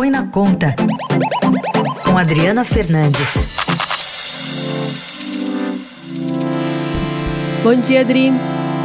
[0.00, 0.74] Põe na Conta,
[2.06, 3.58] com Adriana Fernandes.
[7.62, 8.32] Bom dia, Adri.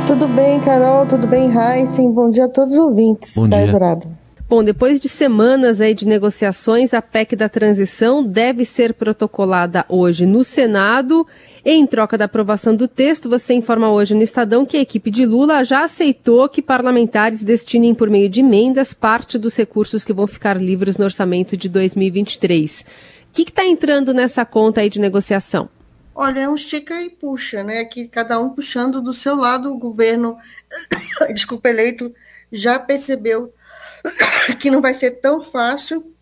[0.06, 1.06] Tudo bem, Carol?
[1.06, 2.12] Tudo bem, Heisen?
[2.12, 3.68] Bom dia a todos os ouvintes Bom da dia.
[3.68, 4.25] Eldorado.
[4.48, 10.28] Bom, depois de semanas aí de negociações, a PEC da transição deve ser protocolada hoje
[10.28, 11.26] no Senado.
[11.66, 15.26] Em troca da aprovação do texto, você informa hoje no Estadão que a equipe de
[15.26, 20.28] Lula já aceitou que parlamentares destinem por meio de emendas parte dos recursos que vão
[20.28, 22.82] ficar livres no orçamento de 2023.
[22.82, 25.68] O que está entrando nessa conta aí de negociação?
[26.14, 27.84] Olha, é um estica e puxa, né?
[27.84, 30.38] Que cada um puxando do seu lado, o governo,
[31.34, 32.14] desculpa, eleito,
[32.52, 33.52] já percebeu
[34.60, 36.16] que não vai ser tão fácil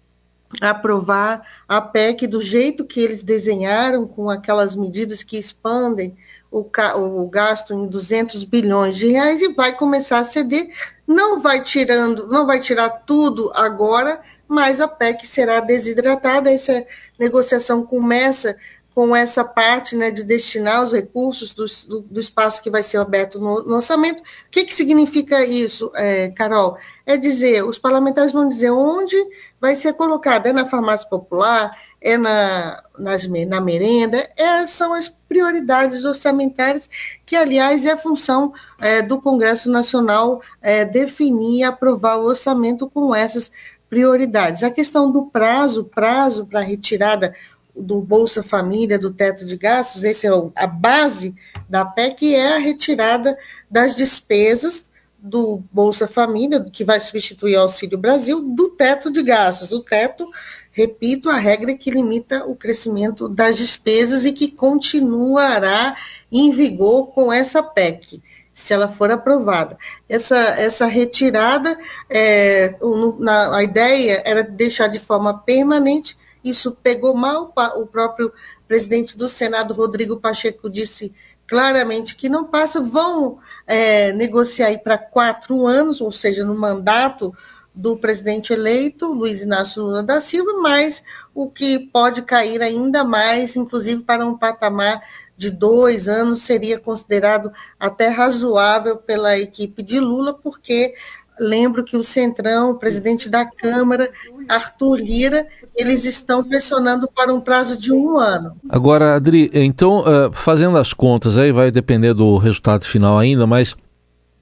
[0.61, 6.15] aprovar a PEC do jeito que eles desenharam, com aquelas medidas que expandem
[6.51, 10.69] o, o, gasto em 200 bilhões de reais e vai começar a ceder.
[11.07, 16.51] Não vai tirando, não vai tirar tudo agora, mas a PEC será desidratada.
[16.51, 16.85] Essa
[17.19, 18.55] negociação começa
[18.93, 22.97] com essa parte né, de destinar os recursos do, do, do espaço que vai ser
[22.97, 24.21] aberto no, no orçamento.
[24.21, 26.77] O que, que significa isso, é, Carol?
[27.05, 29.15] É dizer, os parlamentares vão dizer onde
[29.59, 35.09] vai ser colocado, é na farmácia popular, é na, nas, na merenda, é, são as
[35.27, 36.89] prioridades orçamentárias,
[37.25, 43.15] que, aliás, é função é, do Congresso Nacional é, definir e aprovar o orçamento com
[43.15, 43.51] essas
[43.89, 44.63] prioridades.
[44.63, 47.33] A questão do prazo, prazo para retirada
[47.75, 51.35] do Bolsa Família, do teto de gastos, esse é a base
[51.67, 53.37] da PEC, é a retirada
[53.69, 59.71] das despesas do Bolsa Família, que vai substituir o Auxílio Brasil, do teto de gastos.
[59.71, 60.29] O teto,
[60.71, 65.95] repito, a regra que limita o crescimento das despesas e que continuará
[66.29, 68.21] em vigor com essa PEC
[68.53, 69.77] se ela for aprovada.
[70.07, 71.77] Essa, essa retirada,
[72.09, 72.75] é,
[73.17, 77.53] na, a ideia era deixar de forma permanente isso pegou mal.
[77.75, 78.31] O próprio
[78.67, 81.13] presidente do Senado, Rodrigo Pacheco, disse
[81.47, 82.81] claramente que não passa.
[82.81, 87.33] Vão é, negociar para quatro anos, ou seja, no mandato
[87.75, 91.03] do presidente eleito, Luiz Inácio Lula da Silva, mas
[91.33, 95.01] o que pode cair ainda mais, inclusive para um patamar
[95.35, 100.93] de dois anos, seria considerado até razoável pela equipe de Lula, porque
[101.39, 104.09] lembro que o Centrão, o presidente da Câmara,
[104.47, 108.55] Arthur Lira, eles estão pressionando para um prazo de um ano.
[108.69, 113.75] Agora, Adri, então, eh, fazendo as contas, aí vai depender do resultado final ainda, mas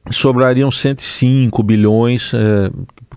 [0.09, 2.71] sobrariam 105 bilhões é,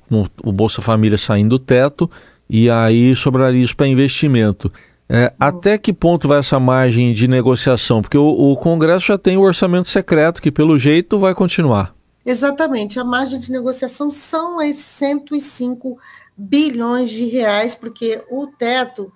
[0.08, 2.10] com o Bolsa Família saindo do teto,
[2.48, 4.70] e aí sobraria isso para investimento.
[5.08, 8.02] É, até que ponto vai essa margem de negociação?
[8.02, 11.93] Porque o, o Congresso já tem o orçamento secreto, que pelo jeito vai continuar.
[12.24, 15.98] Exatamente, a margem de negociação são esses 105
[16.36, 19.12] bilhões de reais, porque o teto,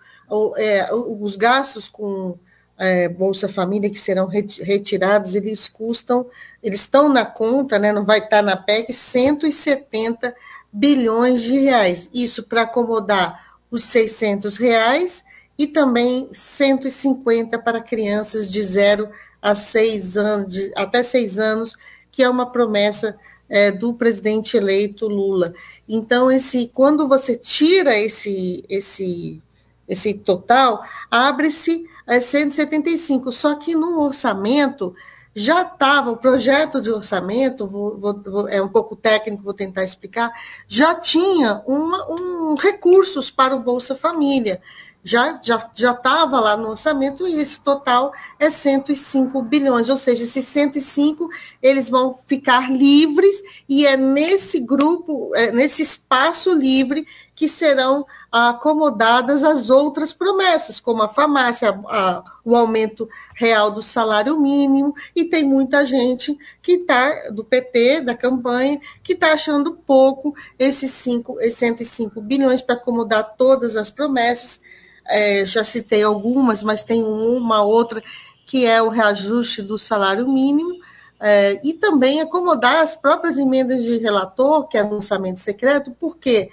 [0.56, 2.38] é, os gastos com
[2.76, 6.26] é, Bolsa Família que serão retirados, eles custam,
[6.62, 10.34] eles estão na conta, né, não vai estar na PEC, 170
[10.72, 12.08] bilhões de reais.
[12.14, 15.24] Isso para acomodar os 600 reais
[15.58, 19.08] e também 150 para crianças de 0
[19.42, 21.76] a 6 anos, de, até 6 anos,
[22.10, 23.16] que é uma promessa
[23.48, 25.54] é, do presidente eleito Lula.
[25.88, 29.42] Então, esse, quando você tira esse, esse,
[29.88, 33.30] esse total, abre-se é, 175.
[33.32, 34.94] Só que no orçamento
[35.34, 40.32] já estava, o projeto de orçamento, vou, vou, é um pouco técnico, vou tentar explicar,
[40.66, 44.60] já tinha uma, um recursos para o Bolsa Família
[45.02, 50.24] já já já estava lá no orçamento e esse total é 105 bilhões, ou seja,
[50.24, 51.28] esses 105
[51.62, 57.06] eles vão ficar livres e é nesse grupo, é nesse espaço livre
[57.38, 64.40] que serão acomodadas as outras promessas, como a farmácia, a, o aumento real do salário
[64.40, 70.34] mínimo, e tem muita gente que está, do PT, da campanha, que está achando pouco
[70.58, 74.60] esses, cinco, esses 105 bilhões para acomodar todas as promessas
[75.08, 78.02] é, já citei algumas, mas tem uma outra
[78.44, 80.78] que é o reajuste do salário mínimo,
[81.20, 86.48] é, e também acomodar as próprias emendas de relator, que é orçamento secreto, por quê?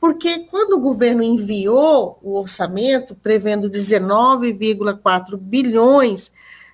[0.00, 6.30] Porque quando o governo enviou o orçamento, prevendo 19,4 bilhões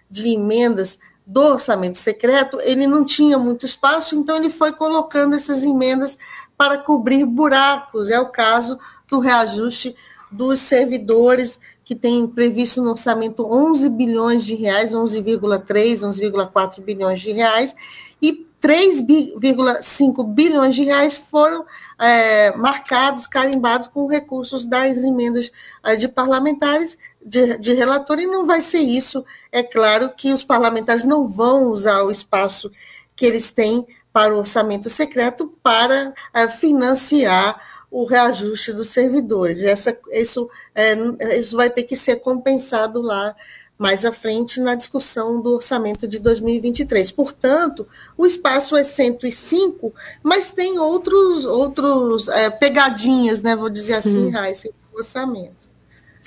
[0.08, 5.62] de emendas do orçamento secreto, ele não tinha muito espaço, então ele foi colocando essas
[5.62, 6.18] emendas
[6.56, 8.10] para cobrir buracos.
[8.10, 9.96] É o caso do reajuste
[10.32, 17.32] dos servidores que tem previsto no orçamento 11 bilhões de reais, 11,3, 11,4 bilhões de
[17.32, 17.74] reais,
[18.20, 21.64] e 3,5 bilhões de reais foram
[22.00, 25.50] é, marcados, carimbados com recursos das emendas
[25.84, 29.24] é, de parlamentares, de, de relator, e não vai ser isso.
[29.50, 32.70] É claro que os parlamentares não vão usar o espaço
[33.16, 37.60] que eles têm para o orçamento secreto para é, financiar
[37.92, 39.62] o reajuste dos servidores.
[39.62, 40.94] Essa, isso, é,
[41.38, 43.36] isso vai ter que ser compensado lá
[43.76, 47.10] mais à frente na discussão do orçamento de 2023.
[47.12, 47.86] Portanto,
[48.16, 49.92] o espaço é 105,
[50.22, 54.30] mas tem outros, outros é, pegadinhas, né, vou dizer assim, hum.
[54.30, 55.70] Raíssa, no orçamento.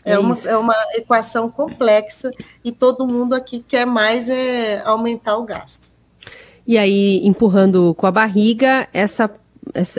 [0.03, 2.29] É, é, uma, é uma equação complexa
[2.63, 5.89] e todo mundo aqui quer mais é aumentar o gasto.
[6.67, 9.31] E aí, empurrando com a barriga, essa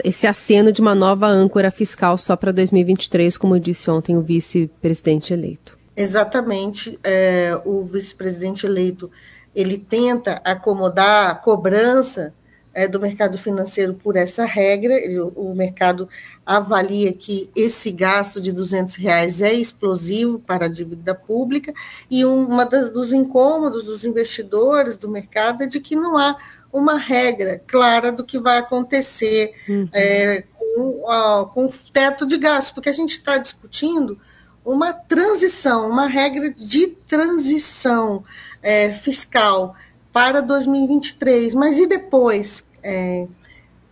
[0.03, 5.33] esse aceno de uma nova âncora fiscal só para 2023, como disse ontem o vice-presidente
[5.33, 5.77] eleito.
[5.95, 9.09] Exatamente, é, o vice-presidente eleito
[9.55, 12.33] ele tenta acomodar a cobrança
[12.77, 14.93] é, do mercado financeiro por essa regra.
[14.93, 16.07] Ele, o mercado
[16.45, 21.73] avalia que esse gasto de 200 reais é explosivo para a dívida pública
[22.07, 22.47] e um,
[22.93, 26.37] dos incômodos dos investidores do mercado é de que não há
[26.71, 29.89] uma regra clara do que vai acontecer uhum.
[29.91, 34.19] é, com, ó, com o teto de gastos, porque a gente está discutindo
[34.63, 38.23] uma transição, uma regra de transição
[38.61, 39.75] é, fiscal
[40.17, 41.53] para 2023.
[41.53, 43.27] Mas e depois, é,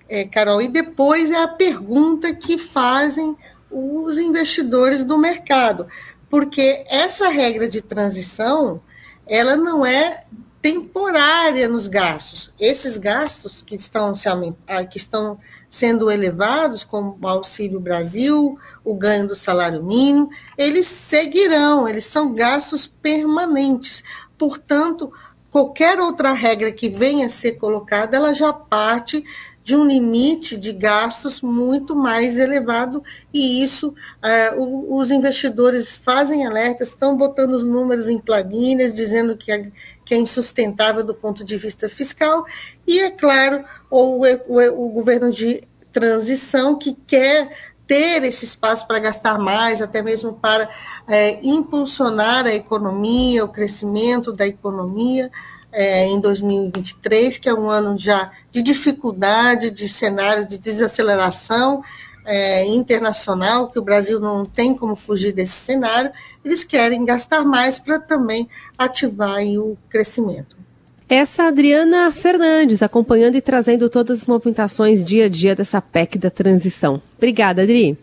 [0.07, 0.61] é, Carol?
[0.61, 3.35] E depois é a pergunta que fazem
[3.69, 5.87] os investidores do mercado,
[6.29, 8.81] porque essa regra de transição
[9.27, 10.23] ela não é
[10.61, 12.51] temporária nos gastos.
[12.59, 15.37] Esses gastos que estão, se ah, que estão
[15.69, 22.33] sendo elevados, como o Auxílio Brasil, o ganho do salário mínimo, eles seguirão, eles são
[22.33, 24.03] gastos permanentes.
[24.37, 25.13] Portanto,
[25.55, 29.23] qualquer outra regra que venha a ser colocada, ela já parte
[29.63, 33.01] de um limite de gastos muito mais elevado,
[33.33, 39.49] e isso é, os investidores fazem alertas, estão botando os números em planilhas, dizendo que
[39.49, 39.71] é,
[40.03, 42.45] que é insustentável do ponto de vista fiscal,
[42.85, 47.49] e, é claro, o, o, o governo de transição que quer
[47.87, 50.69] ter esse espaço para gastar mais, até mesmo para
[51.07, 55.31] é, impulsionar a economia, o crescimento da economia,
[55.71, 61.83] é, em 2023, que é um ano já de dificuldade, de cenário de desaceleração
[62.25, 66.11] é, internacional, que o Brasil não tem como fugir desse cenário,
[66.43, 70.64] eles querem gastar mais para também ativar o crescimento.
[71.07, 76.31] Essa Adriana Fernandes, acompanhando e trazendo todas as movimentações dia a dia dessa PEC da
[76.31, 76.99] transição.
[77.17, 77.95] Obrigada, Adri.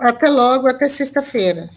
[0.00, 1.68] Até logo, até sexta-feira.